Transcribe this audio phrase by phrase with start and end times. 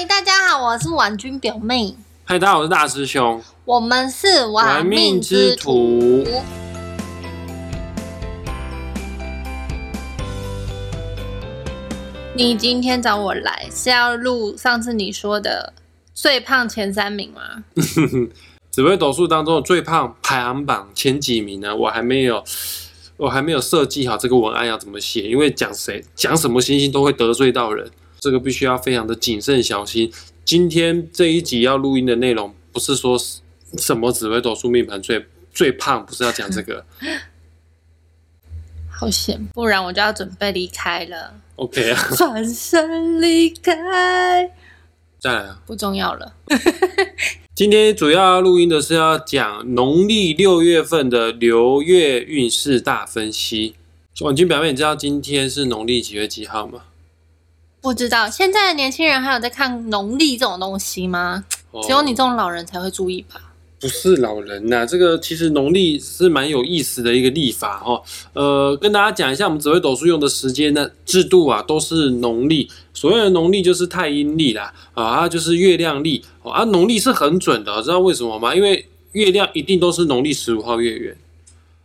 [0.00, 1.94] 嗨，大家好，我是婉君表妹，
[2.24, 3.38] 嗨，大家好，我是大师兄。
[3.66, 6.26] 我们是玩命之徒。
[12.34, 15.74] 你今天找我来是要录上次你说的
[16.14, 17.62] 最胖前三名吗？
[18.72, 21.76] 紫微斗数当中的最胖排行榜前几名呢？
[21.76, 22.42] 我还没有，
[23.18, 27.90] 我还没有设计好这个文案要怎么写，因为讲谁讲什么星星都会得罪到人，
[28.20, 30.12] 这个必须要非常的谨慎小心。
[30.44, 33.18] 今天这一集要录音的内容不是说
[33.78, 36.84] 什么紫微斗数命盘最最胖，不是要讲这个。
[38.90, 41.34] 好险，不然我就要准备离开了。
[41.56, 44.50] OK 啊，转身离开，
[45.18, 45.62] 再来啊。
[45.66, 46.34] 不重要了。
[47.56, 53.74] 今天主要要录音的是要讲农历六月份的流月运势大分析。
[54.20, 56.84] 婉君表妹，你知道今天是农历几月几号吗？
[57.80, 61.44] 不知道现在的年轻人还有在看农历这种东西吗？
[61.70, 63.40] 哦只有你这种老人才会注意吧？
[63.80, 68.02] 不是老人呐、这个其实农历是蛮有意思的一个历法哈、
[68.34, 72.68] 呃，跟大家讲一下，我们紫微斗数用的时间呢制度啊，都是农历。
[72.92, 76.22] 所谓的农历就是太阴历啦，啊，它就是月亮历。
[76.42, 78.54] 哦啊，农历是很准的，知道为什么吗？
[78.54, 81.16] 因为月亮一定都是农历十五号月圆，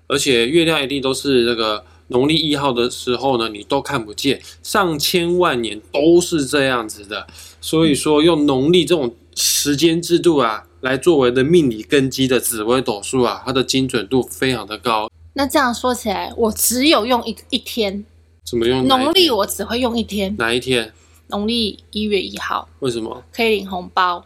[0.08, 7.26] 而且月亮一定都是这个农历一号的时候呢，你都看不见，上千万年都是这样子的。
[7.60, 15.10] 所以说，用农历这种时间制度啊，来作为的命理根基的紫微斗数啊，它的精准度非常的高。
[15.34, 18.06] 那这样说起来，我只有用一一天，
[18.46, 18.88] 怎么用？
[18.88, 20.94] 农历我只会用一天，哪一天？
[21.30, 23.24] 农历一月一号为什么？
[23.34, 24.24] 可以领红包。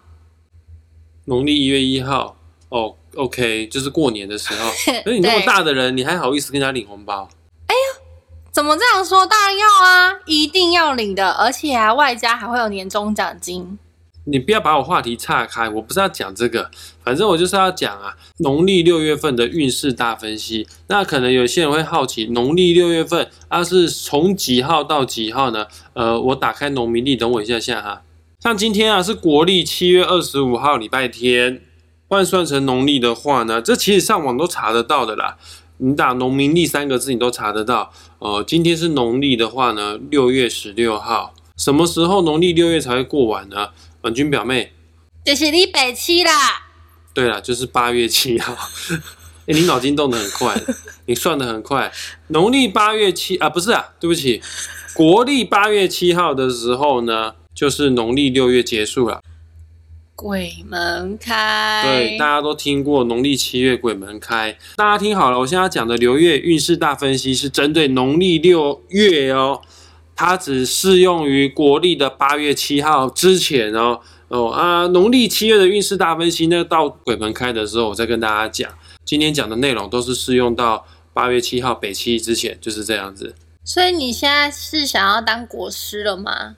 [1.26, 2.36] 农历一月一号
[2.68, 4.70] 哦，OK，就是过年的时候。
[5.04, 7.30] 可 是你那么大的人，你还好意思跟人家领红包？
[8.60, 9.26] 怎么这样说？
[9.26, 13.80] 当然要啊，一定要领的，而且啊，外加还会有年终奖金。
[14.26, 16.70] 你不要把我话题岔开，我不是要讲这个，
[17.02, 20.68] 反正我就是要讲啊，农历六月份的运势大分析。
[20.88, 25.66] 那可能有些人会好奇，农历六月份它、是从几号到几号呢？
[25.94, 28.02] 呃，我打开农民历，等我一下下哈。
[28.42, 31.62] 像今天啊是国历七月二十五号礼拜天，
[32.10, 35.38] 换算成农历的话呢，这其实上网都查得到的啦。
[35.82, 37.92] 你打农民历三个字，你都查得到。
[38.20, 43.70] 呃，今天是农历的话呢，六月十六号，什么时候农历六月才会过完呢？
[44.02, 44.74] 婉君表妹，
[45.24, 46.32] 就是你北七啦，
[47.14, 48.56] 对了，就是八月七号。
[49.48, 50.62] 哎、你脑筋动得很快，
[51.08, 51.92] 你算得很快。
[52.28, 54.42] 农历八月七啊，不是啊，对不起，
[54.94, 59.24] 国历八月七号的时候呢，就是农历六月结束了。
[60.20, 61.82] 鬼门开。
[61.86, 69.62] 对，大家都听过农历七月鬼门开，大家听好了，我现在要讲的流月运势大分析是针对农历六月哦，
[70.18, 74.02] 它只适用于国历的八月七号之前哦。
[74.28, 78.70] 哦啊，农历七月的运势大分析那，到鬼门开的时候，我再跟大家讲。
[79.06, 83.34] 今天讲的内容都是适用到八月七号北七之前，就是这样子。
[83.64, 86.58] 所以你现在是想要当国师了吗？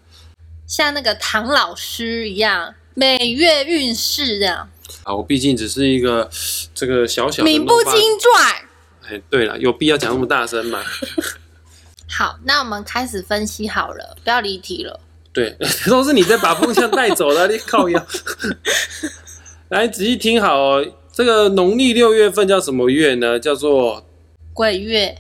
[0.65, 4.69] 像那个唐老师一样，每月运势这样，
[5.03, 6.29] 啊，我毕竟只是一个
[6.75, 8.55] 这个小小的名不经传。
[9.09, 10.83] 哎，对了，有必要讲那么大声吗？
[12.09, 14.99] 好，那我们开始分析好了，不要离题了。
[15.31, 15.57] 对，
[15.87, 18.05] 都是你在把风向带走了，你靠腰。
[19.69, 23.39] 来，仔细听好哦，这个农历六月份叫什么月呢？
[23.39, 24.05] 叫做
[24.53, 25.17] 鬼月，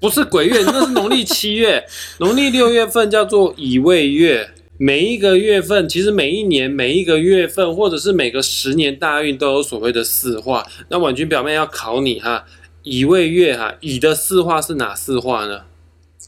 [0.00, 1.86] 不是鬼月，那是农历七月。
[2.18, 4.54] 农历六月份叫做乙未月。
[4.82, 10.66] 每一个月份，其实每一年每一个月份，或者是每个十年大运都有所谓的四化。
[10.88, 12.46] 那婉君表妹要考你哈，
[12.82, 15.64] 乙未月哈，乙的四化是哪四化呢？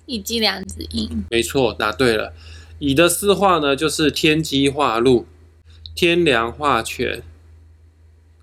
[0.04, 2.34] 一鸡两子阴，没错，答对了。
[2.78, 5.26] 乙的四化呢，就是天机化禄、
[5.94, 7.22] 天梁化权、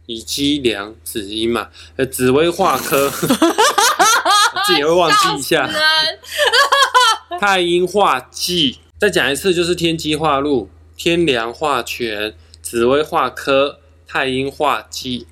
[0.07, 3.11] 乙鸡梁子阴嘛，呃，紫薇化科，
[4.65, 5.69] 自己也会忘记一下。
[7.39, 10.67] 太阴化忌，再讲一次，就是天机化禄、
[10.97, 15.25] 天梁化权、紫微化科、太阴化忌。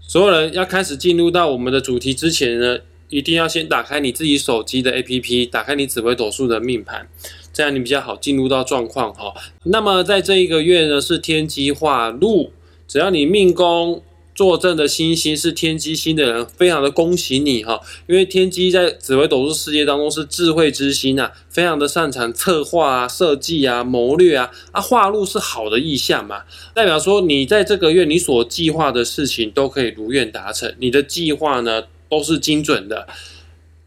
[0.00, 7.08] 所有人要开始进入到我们的主题之前呢，一定要先打开你自己手机的 APP，打开你紫微斗数的命盘，
[7.52, 9.32] 这样你比较好进入到状况哈。
[9.62, 12.52] 那么在这一个月呢，是天机化禄，
[12.88, 14.02] 只要你命宫
[14.40, 33.06] 坐镇的星星是天机星的人，非常的恭喜你哈，因为天机在紫微斗数世界当中是智慧之星啊，非常的擅长策划啊、设计啊、谋略啊，啊化禄是好的意象嘛，代表说你在这个月你所计划的事情都可以如愿达成，你的计划呢都是精准的。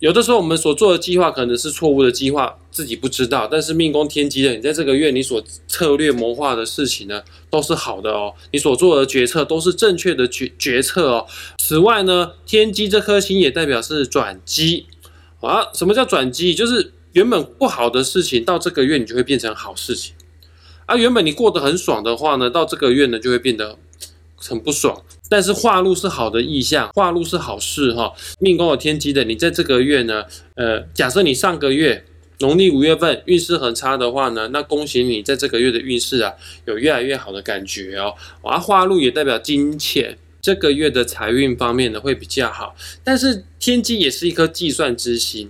[0.04, 3.48] 有的时候我们所做的计划可能是错误的计划，自己不知道。
[3.50, 8.34] 但是命宫天机的你在这个月你所策略谋划的事情呢，都是好的哦。
[8.52, 11.26] 你所做的决策都是正确的决决策哦。
[11.58, 14.88] 此外呢，天机这颗星也代表是转机
[15.40, 15.72] 啊。
[15.74, 16.54] 什么叫转机？
[16.54, 20.14] 就是原本不好的事情，到这个月你就会变成好事情。
[20.86, 23.78] 啊，原本你过得很爽的话呢，到这个月呢就会变得
[24.48, 25.04] 很不爽。
[25.30, 28.14] 但是化禄是好的意象，化禄是好事哈。
[28.40, 30.24] 命宫有天机的，你在这个月呢，
[30.56, 32.06] 呃，假设你上个月
[32.40, 36.34] 农历五月份运势很差的话呢，那恭喜你在这个月的运势啊
[36.66, 38.14] 有越来越好的感觉哦。
[38.44, 42.76] 啊，化禄也代表金钱，这个月的财运方面呢会比较好。
[43.04, 45.50] 但是天机也是一颗计算之心。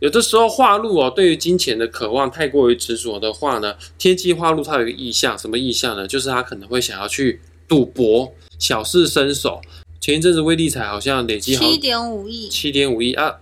[0.00, 6.08] 有的时候化禄哦，对于金钱的渴望太过于执着的话呢，天机化禄它有一个意向，什么意向呢？
[6.08, 7.40] 就是他可能会想要去
[7.70, 9.62] 赌博，小试身手。
[9.98, 13.36] 前一阵子威力彩好像累积好七点五亿，七点五亿啊，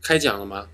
[0.00, 0.68] 开奖了吗？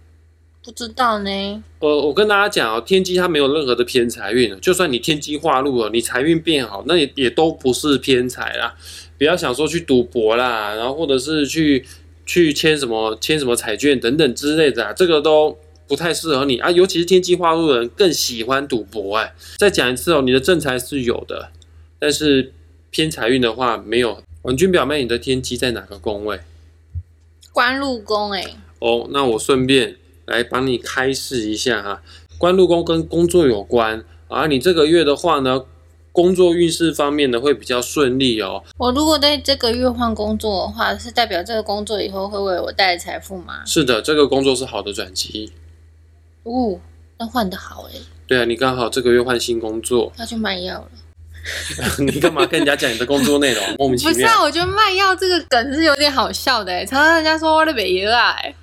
[0.62, 1.64] 不知道呢。
[1.80, 8.76] 呃，我跟大家讲哦，天机它没有任何的偏财运就算你天机化禄了，你财运变好，那也也都不是偏财啦。
[9.16, 11.86] 不要想说去赌博啦，然后或者是去。
[12.26, 15.58] 去签什么签什么彩券等等之类的啊，这个都
[15.88, 19.34] 不太适合你啊，尤其是天机化禄人更喜欢赌博哎。
[19.56, 21.50] 再讲一次哦，你的正财是有的，
[21.98, 22.52] 但是
[22.90, 24.22] 偏财运的话没有。
[24.42, 26.40] 婉君表妹，你的天机在哪个宫位？
[27.52, 28.44] 官禄宫哎。
[28.78, 29.96] 哦，那我顺便
[30.26, 32.02] 来帮你开示一下哈，
[32.38, 35.64] 官禄宫跟工作有关啊，你这个月的话呢？
[36.12, 38.64] 工作运势方面呢，会比较顺利哦。
[38.78, 43.64] 我如果在这个月换工作的话，是代表这个工作以后会为我带来财富吗？
[43.64, 45.52] 是的，这个工作是好的转机。
[46.42, 46.80] 哦，
[47.16, 48.00] 那换的好哎。
[48.26, 50.90] 对啊，你刚好这个月换新工作，要去卖药了。
[52.04, 53.64] 你干嘛跟人家讲你的工作内容？
[53.78, 54.12] 莫名其妙。
[54.14, 58.54] 不是啊，我觉得卖药这个梗是有点好笑的哎，常常人家说我的北药哎，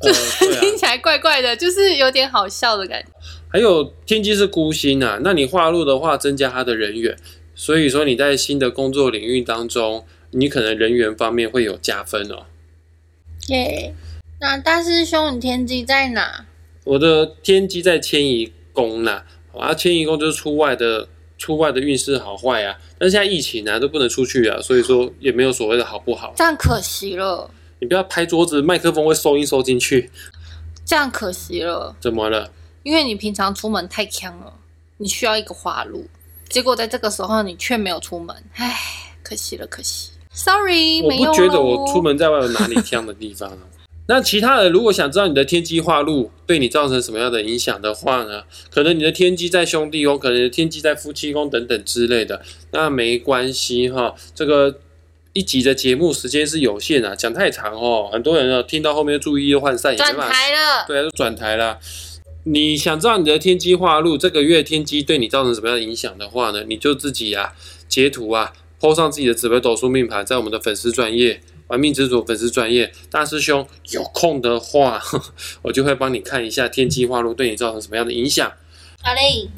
[0.00, 3.08] 就是 听起来怪怪的，就是有点好笑的感觉。
[3.48, 7.16] 还有天机是孤星啊，那你化禄的话，增加他的人缘，
[7.54, 12.44] 所以说你在新的工作领域当中，你可能人缘方面会有加分哦。
[13.48, 13.94] 耶，
[14.40, 16.44] 那大师兄，你天机在哪？
[16.84, 19.22] 我的天机在迁移宫呐，
[19.56, 22.76] 啊，迁移宫就是出外的，出外的运势好坏啊。
[22.98, 26.32] 但现在疫情啊，都不能出去啊，所以说也没有所谓的好不好。
[26.36, 27.50] 这样可惜了。
[27.78, 30.10] 你不要拍桌子，麦克风会收音收进去。
[30.84, 31.94] 这样可惜了。
[32.00, 32.50] 怎么了？
[32.82, 34.52] 因为你平常出门太强了，
[34.98, 36.06] 你需要一个花路，
[36.48, 38.76] 结果在这个时候你却没有出门，唉，
[39.22, 40.10] 可惜了，可惜。
[40.32, 43.58] Sorry，我不觉得我出门在外有哪里强的地方。
[44.08, 48.44] 那其他人如果想知道你的天机化禄对你造成什么样的影响的话呢？
[48.70, 54.14] 可能你的天机在兄弟宫，可能天机在夫妻宫等等之类的，那没关系哈。
[54.34, 54.78] 这个
[55.32, 61.78] 一集的节目时间是有限啊，讲太长哦，很多人呢听到后面注意力涣散，转台了，对，就转台了。
[62.44, 66.62] 你想知道你的天机化禄这个月天机对你造成什么样的影响的话呢？
[66.68, 67.52] 你就自己啊
[67.88, 75.02] 截图啊，po 上自己的紫微斗数命盘，在我们的粉丝专业玩命之主粉丝专业大师兄有空的话，
[75.62, 78.52] 我就会帮你看一下天机化禄对你造成什么样的影响。
[79.02, 79.48] 好嘞，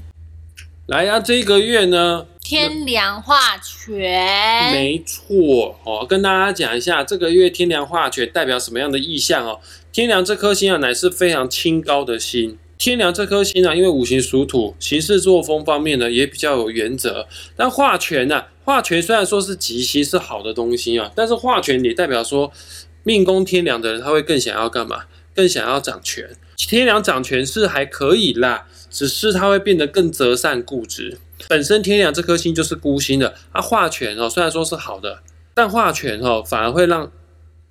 [0.86, 9.60] 来呀，这个月呢，天梁化权，没错哦，跟大家讲一下这个月天梁化权代表什么样的意象哦。
[9.92, 12.58] 天梁这颗星啊，乃是非常清高的星。
[12.76, 17.26] 天梁这颗星呢，因为五行属土，行事作风方面呢也比较有原则。
[17.56, 22.52] 但化权呢，化权虽然说是吉星，是好的东西啊，但是化权也代表说，
[23.02, 25.06] 命宫天梁的人他会更想要干嘛？
[25.34, 26.28] 更想要掌权。
[26.54, 31.16] 天梁掌权是还可以啦，只是他会变得更折善固执。
[31.48, 35.22] 本身天梁这颗星就是孤星的，他化权哦，虽然说是好的，
[35.54, 37.10] 但化权哦反而会让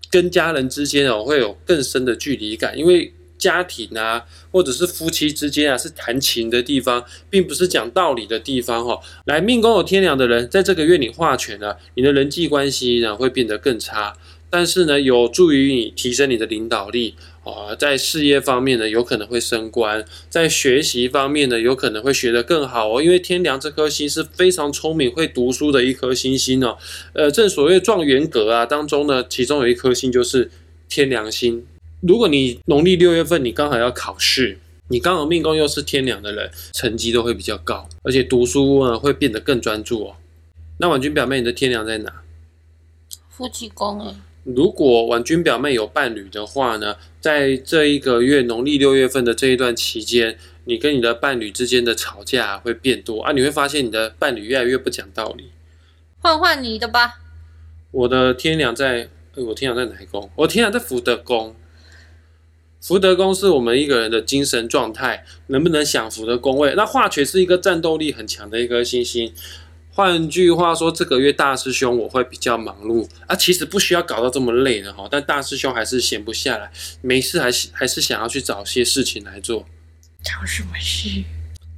[0.10, 3.14] 跟家人之间哦会有更深的距离感，因为。
[3.38, 9.00] 家庭啊，或者是夫妻之间啊，是谈情的地方，并不是讲道理的地方哈。
[9.26, 14.16] 来，命宫有天梁的人，在这个月你化权了，你的人际关系呢会变得更差，
[14.50, 17.76] 但是呢，有助于你提升你的领导力啊。
[17.76, 23.04] 在事业方面呢，有可能会升官；在学习方面呢，有可能会学得更好哦。
[23.04, 26.78] 因为天梁这颗星是非常聪明、会读书的一颗星星哦。
[27.14, 30.50] 呃，正所谓状元格啊当中呢，其中有一颗星就是
[30.90, 31.66] 天梁星。
[32.02, 40.16] 如果你农历六月份你刚好要考试，你刚好命宫又是天梁的人，成绩都会比较高，而且读书呢会变得更专注哦。
[40.78, 42.22] 那婉君表妹，你的天梁在哪？
[43.30, 44.16] 夫妻宫哎。
[44.44, 55.52] 如果婉君表妹有伴侣的话呢，在这一个月农历六月份的这一段期间，你跟你的伴侣之间的吵架会变多啊，你会发现你的伴侣越来越不讲道理。
[56.20, 57.20] 换换你的吧。
[57.92, 60.30] 我的天梁在，我天梁在哪一宫？
[60.36, 61.56] 我天梁在福德宫。
[62.82, 66.74] 福德宫是我们一个人的精神状态能不能享福的宫位。
[66.76, 69.34] 那化权是一个战斗力很强的一颗星星。
[69.92, 75.08] 换句话说，这个月大师兄我会比较忙碌啊，其实不需要搞到这么累的哈。
[75.10, 79.66] 但大师兄还是闲不下来，没事还是还是想要去找些事情来做。
[80.24, 81.24] 找什么事？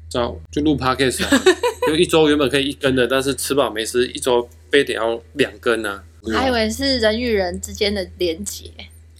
[0.09, 1.43] 找就录 podcast 啊，
[1.87, 6.03] 就一周原本可以一根的，但是吃饱没事，一周非得要两根呢。
[6.33, 8.69] 还以为是人与人之间的连结。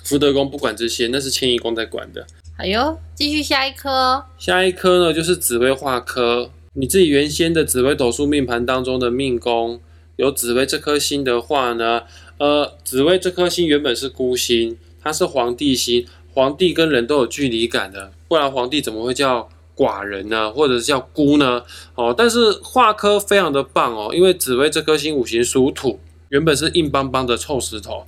[0.10, 2.26] 福德宫不管这些，那是迁移宫在管的。
[2.58, 4.26] 哎呦，继续下一颗。
[4.40, 6.50] 下一颗呢，就是紫薇化科。
[6.74, 9.80] 你自己原先的紫微斗数命盘当中的命宫
[10.16, 12.02] 有紫薇这颗星的话呢，
[12.40, 21.62] 呃，紫薇这颗星原本是孤星，它是皇帝星，皇帝跟人都有距离感的，不然皇帝怎么会叫寡人呢，或者是叫孤呢？
[21.94, 26.00] 哦，但是化科非常的棒哦，因为紫薇这颗星五行属土，
[26.30, 28.08] 原本是硬邦邦的臭石头。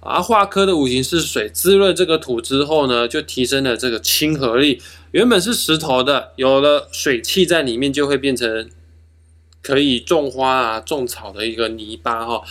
[0.00, 4.80] 而化科的五行是水，滋润这个土之后呢，就提升了这个亲和力。
[5.10, 8.70] 原本是石头的，有了水汽在里面，就会变成
[9.62, 12.42] 可以种花啊、种草的一个泥巴哈。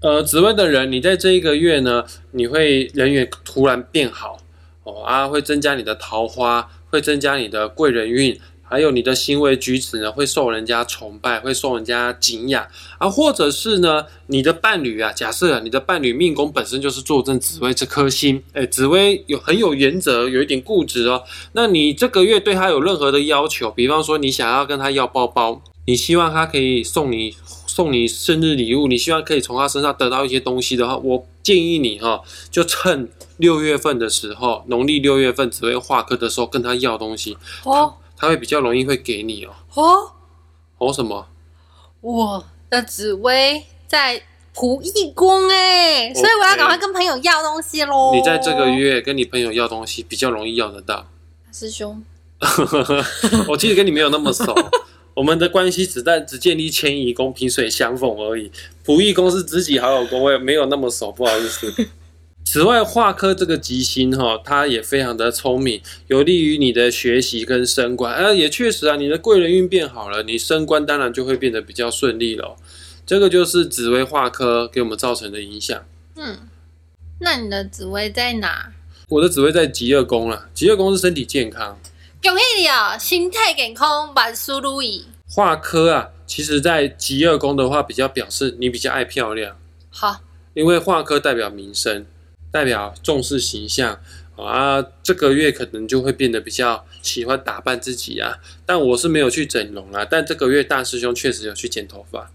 [0.00, 4.38] 呃，紫薇的人，你在这一个月呢，你会人缘突然变好
[4.84, 8.38] 哦啊，会增加你的桃花，会增加你的贵人运。
[8.72, 21.22] 还有你的行为举止呢，会受人家崇拜，会受人家敬仰啊，或者是呢，你的伴侣啊，假设你的伴侣命宫本身就是坐镇紫薇这颗星，哎，紫薇有很有原则，有一点固执哦。
[21.52, 27.36] 那你这个月对他有任何的要求，比方说你想要跟他要包包，你希望他可以送你
[27.66, 37.96] 送你生日礼物，你希望可以从他身上得到一些东西的话，我建议你哈，就趁六月份的时候，农历六月份紫薇化科的时候，跟他要东西哦。
[38.22, 39.52] 他会比较容易会给你哦。
[39.74, 40.12] 哦，
[40.78, 41.26] 哦什么？
[42.00, 44.22] 我的紫薇在
[44.54, 48.12] 仆役宫哎，所以我要赶快跟朋友要东西喽。
[48.14, 51.08] 你在这个月跟你朋友要东西比较容易要得到。
[51.52, 52.00] 师兄，
[53.48, 54.54] 我其实跟你没有那么熟，
[55.14, 58.52] 我们的关系只在只建立迁移宫萍水相逢而已。
[58.86, 61.74] 仆役宫是知己好友宫，我也没有那么熟，不好意思。
[62.52, 68.14] 此外，化科这个吉星哈，它也非常的聪明，有利于你的学习跟升官。
[68.14, 72.54] 啊，也确实啊，你的贵人运变好了，你升官当然就会变得比较顺利了。
[73.06, 75.82] 这个就是紫薇化科给我们造成的影响。
[76.16, 76.40] 嗯，
[77.20, 78.74] 那你的紫薇在哪？
[79.08, 80.50] 我的紫薇在极二宫了。
[80.52, 81.80] 极二宫是身体健康。
[82.22, 85.06] 恭喜你哦，心态健康，万事如意。
[85.26, 89.56] 化科啊，其实在极二宫的话，比较表示你比较爱漂亮。
[89.88, 90.20] 好，
[90.52, 92.04] 因为化科代表名声。
[92.52, 93.98] 代表重视形象
[94.36, 98.38] 啊，这个月可能就会变得比较喜欢打扮自己啊。
[98.64, 102.30] 但我是没有去整容啊，但这个月大师兄确实有去剪头发，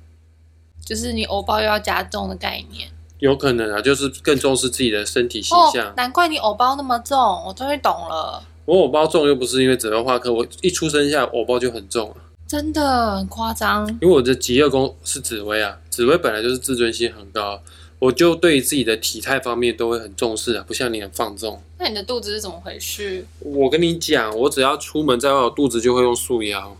[0.83, 2.89] 就是你欧包又要加重的概念。
[3.19, 5.93] 有可能啊，就是更重视自己的身体形象。
[5.95, 8.43] 难怪你欧包那么重，我终于懂了。
[8.65, 13.87] 我偶包重又不是因为整容化科，我一出生下偶包就很重了，真的很夸张。
[14.01, 17.59] 因为我的极恶宫是紫薇啊，紫薇本来就是自尊心很高。
[17.99, 21.61] 我就对自己的体态方面都会很重视啊，不像你很放纵。
[21.79, 23.25] 那你的肚子是怎么回事？
[23.39, 26.77] 我跟你讲，我只要出门在外，我肚子就会用束腰。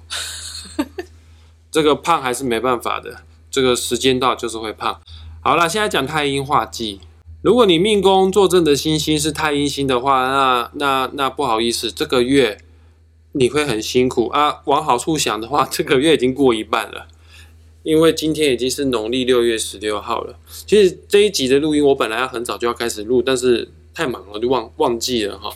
[1.71, 5.01] 这个胖还是没办法的，这个时间到就是会胖。
[5.41, 7.01] 好了，现在讲太阴化忌。
[7.41, 12.59] 如果你命宫坐镇的星星是太阴星的话，那那那不好意思，这个月
[13.31, 14.62] 你会很辛苦啊。
[14.65, 17.07] 往好处想的话，这个月已经过一半了。
[17.88, 25.50] 因为今天已经是农历六月十六号了，其实这一集的录音我本来要很早就要开始录，但是太忙了就忘忘记了哈。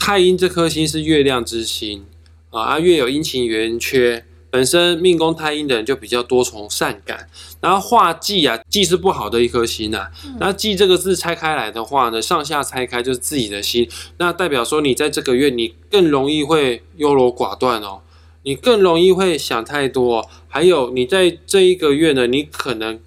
[0.00, 2.06] 太阴这颗星是月亮之星
[2.48, 7.28] 啊，啊月有阴晴圆缺，本身命宫太阴的人就比较多愁善感，
[7.60, 10.08] 然后化忌啊，忌是不好的一颗星呐。
[10.40, 18.00] 那忌这个字拆开来的话呢，上下拆开就是自己的心，那代表说你在这个月你更容易会优柔寡断哦。
[18.42, 20.24] 你更容易会想太多，
[20.56, 22.98] 还有你在这一个月呢，你可能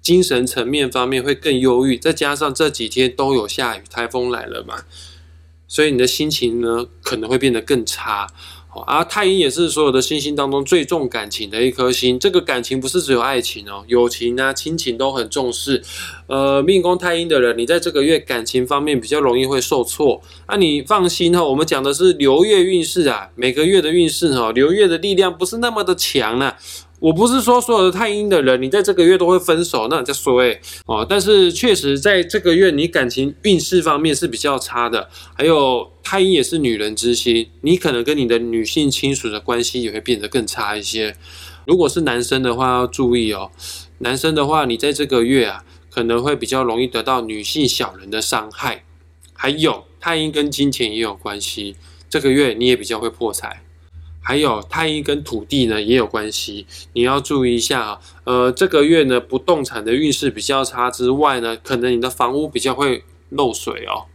[0.00, 4.84] 精神层面方面会更忧郁，再加上这几天都有下雨，台风来了嘛，
[5.68, 8.26] 所以你的心情呢可能会变得更差。
[8.88, 15.80] 而太阴也是所有的星星当中最重感情的一颗星，这个感情不是只有爱情哦，友情啊、亲情都很重视。
[16.26, 20.20] 呃，命宫太阴的人，你在这个月感情方面比较容易会受挫。
[20.48, 26.54] 那你放心哈，我们讲的是流月运势啊，每个月的运势哈，流月的力量不是那么的强呢。
[27.00, 35.10] 我不是说所有的太阴的人，你在这个月都会分手，那你在说诶哦，但是确实在这个月，你感情运势方面是比较差的。
[35.36, 41.14] 还有太阴也是女人之心，你可能跟你的女性亲属的关系也会变得更差一些。
[41.66, 43.50] 如果是男生的话，要注意哦。
[43.98, 48.84] 男生的话，你在这个月啊，可能会比较容易得到女性小人的伤害。
[49.32, 51.76] 还有太阴跟金钱也有关系，
[52.08, 53.63] 这个月你也比较会破财。
[54.26, 58.00] 还有太阴跟土地呢也有关系，你要注意一下啊。
[58.24, 64.08] 呃，这个月呢不动产的运势比较差之外呢，可能你的房屋比较会漏水哦。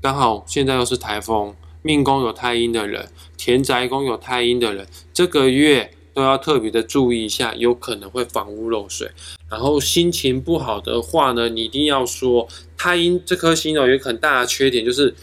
[0.00, 3.06] 刚好现在又是台风，命宫有太阴的人，
[3.36, 9.10] 田宅宫有太阴的人，这个月都要特别的注意一下，有可能会房屋漏水。
[9.50, 15.14] 然后心情不好的话呢，你一定要说太阴这颗星哦，有很大的缺点就是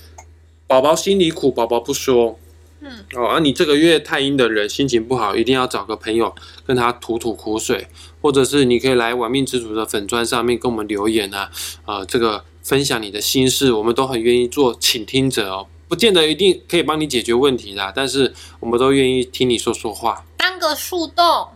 [0.67, 2.37] 宝宝心里苦，宝宝不说。
[2.81, 7.87] 嗯，哦，啊，你这个月太阴的人心情不好，一定要找个朋友跟他吐吐苦水，
[8.21, 11.49] 或者是你可以来玩命之主的粉砖上面跟我们留言啊，
[11.85, 21.47] 啊，这个分享你的心事，我们都很愿意做倾听者哦，不见得一定可以帮你解决问题的，但是我们都愿意听你说说话，当个树洞，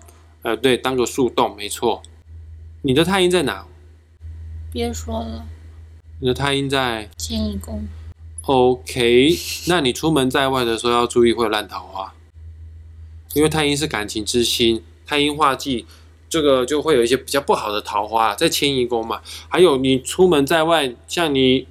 [0.41, 2.01] 呃，对，当个树洞，没错。
[2.81, 3.65] 你的太阴在哪？
[4.71, 5.45] 别说了，
[6.19, 7.85] 你的太阴在迁移宫。
[8.49, 9.37] OK，
[9.67, 12.15] 那你出门在外的时候要注意会有烂桃花，
[13.35, 15.85] 因为太阴是感情之星，太阴化忌，
[16.27, 19.21] 这个就会有一些比较不好的桃花在迁移宫嘛。
[19.49, 21.67] 还有你出门在外，像你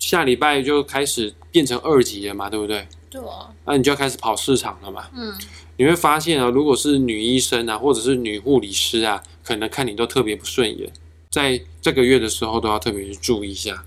[0.00, 2.88] 下礼拜就开始变成二级了嘛，对不对？
[3.08, 5.08] 对啊，那你就要开始跑市场了嘛。
[5.14, 5.32] 嗯，
[5.76, 10.92] 你会发现啊，如果是女医生啊，或者是女护理师啊，可能看你都特别不顺眼，
[11.30, 13.84] 在这个月的时候都要特别去注意一下。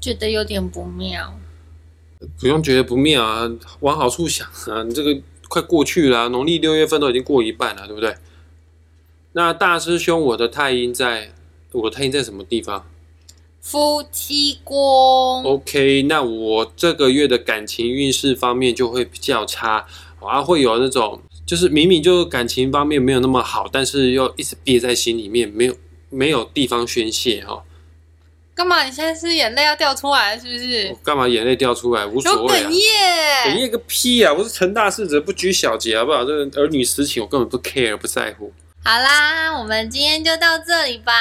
[0.00, 1.38] 觉得有点不妙。
[2.40, 8.14] 不用觉得不妙啊，往好处想啊，你这个快过去了啊、农历六月份都已经过一半了，对不对？
[9.32, 11.32] 那大师兄，我的太阴在，
[11.72, 12.84] 我的太阴在什么地方
[13.60, 19.86] 夫妻宫，？OK，那我这个月的感情运势方面就会比较差，
[20.20, 25.76] 啊，会有那种就是明明就感情方面没有那么好，但是又一直憋在心里面，没有
[26.08, 27.62] 没有地方宣泄哈、
[28.58, 28.82] 干嘛？
[28.82, 30.98] 你现在是眼泪要掉出来是不是我？
[31.04, 32.04] 干嘛眼泪掉出来？
[32.04, 32.72] 无所有谓啊哽。
[32.72, 33.54] 咽。
[33.54, 34.32] 哽咽个屁啊！
[34.32, 36.24] 我是成大事者，不拘小节，好不好？
[36.24, 38.52] 这个儿女私情我根本不 care，不在乎。
[38.82, 41.12] 好啦，我们今天就到这里吧。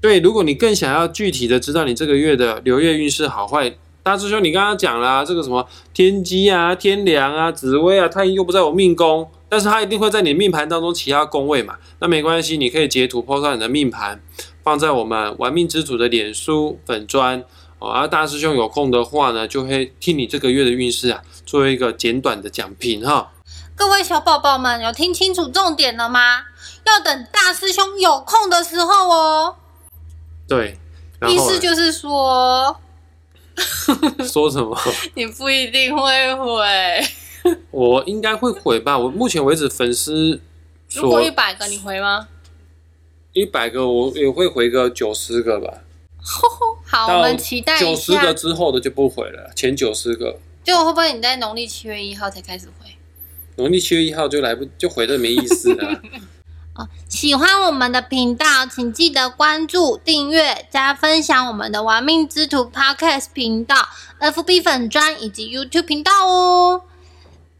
[0.00, 3.74] 对，如果你更想要具体的知道你这个月的流月运势好坏，
[4.04, 11.78] 大师兄你刚刚讲啦、这个什么天机啊、天梁啊、紫薇啊，它又不在我命宫，但是它一定会在你命盘当中其他宫位嘛。
[11.98, 14.22] 那没关系，你可以截图 po 上你的命盘，
[14.64, 17.44] 放在我们玩命之主的脸书粉砖。
[17.78, 23.32] 哦，啊，大师兄有空的话呢，就会替你这个月的运势啊，做一个简短的讲评哈。
[23.76, 26.44] 各位小宝宝们，有听清楚重点了吗？
[26.84, 29.56] 要等大师兄有空的时候哦。
[30.48, 30.78] 对，
[31.28, 32.80] 意思就是说，
[34.24, 34.78] 说什么？
[35.14, 37.54] 你不一定会回。
[37.70, 38.96] 我应该会回吧。
[38.96, 40.40] 我目前为止粉丝
[40.92, 42.28] 如果一百个，你回吗？
[43.34, 45.82] 一百个，我也会回个九十个吧。
[46.86, 48.32] 好，我到们期待一九十个。
[48.32, 52.90] 之后的就不回了，前九十个，就会不会你在农历七月一号才开始回？
[53.56, 56.00] 农历七月一号就来不就回的没意思了。
[56.74, 63.76] 哦，喜欢我们的频道，请记得关注、订阅、加分享我们的“玩命之徒 ”Podcast 频道、
[64.18, 66.82] FB 粉专以及 YouTube 频道哦。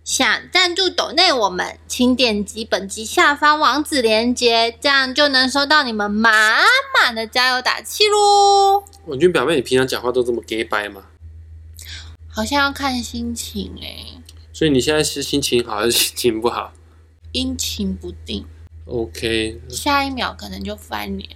[0.05, 6.62] 想赞助抖内我们，请点击本集下方网址链接，这样就能收到你们满
[6.95, 8.85] 满的加油打气喽。
[9.07, 11.07] 文君表妹，你平常讲话都这么 gay 掰吗？
[12.29, 14.21] 好像要看心情诶、
[14.53, 16.75] 所以你现在是心情好还是心情不好
[17.33, 18.45] 阴晴不定
[18.85, 21.31] ，？OK，下一秒可能就翻脸。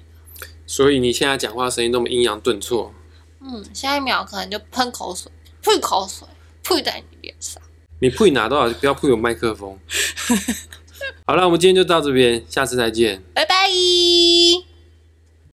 [0.66, 2.92] 所以你现在讲话声音那么阴阳顿挫。
[3.40, 6.28] 嗯，下一秒可能就喷口水，吐口水，
[6.62, 7.62] 吐在你脸上。
[8.00, 8.68] 你配哪多少？
[8.74, 9.78] 不要配有麦克风。
[11.26, 13.22] 好了，我们今天就到这边，下次再见。
[13.34, 13.68] 拜拜。